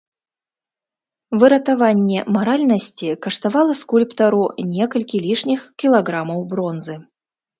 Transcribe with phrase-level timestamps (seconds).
[1.43, 4.41] Выратаванне маральнасці каштавала скульптару
[4.73, 6.95] некалькі лішніх кілаграмаў бронзы.